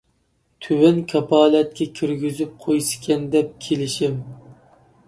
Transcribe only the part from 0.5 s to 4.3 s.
تۆۋەن كاپالەتكە كىرگۈزۈپ قويسىكەن دەپ كېلىشىم.